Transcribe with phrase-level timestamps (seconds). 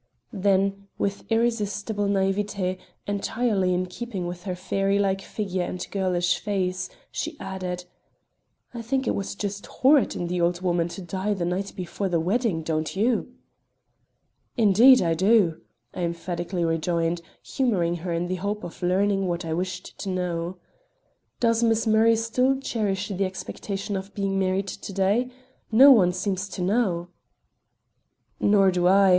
[0.33, 6.89] Then, with irresistible naïveté entirely in keeping with her fairy like figure and girlish face,
[7.11, 7.85] she added:
[8.73, 12.09] "I think it was just horrid in the old woman to die the night before
[12.09, 13.35] the wedding; don't you?"
[14.57, 15.61] "Indeed, I do,"
[15.93, 20.57] I emphatically rejoined, humoring her in the hope of learning what I wished to know.
[21.39, 25.29] "Does Miss Murray still cherish the expectation of being married to day?
[25.71, 27.09] No one seems to know."
[28.39, 29.09] "Nor do I.